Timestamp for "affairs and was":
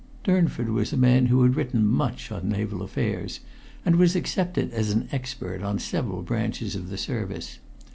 2.81-4.15